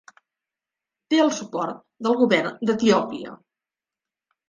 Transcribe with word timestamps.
Té 1.13 1.19
el 1.27 1.29
suport 1.41 1.85
del 2.09 2.19
govern 2.25 2.59
d'Etiòpia. 2.71 3.39